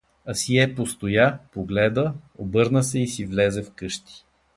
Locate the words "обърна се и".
2.37-3.07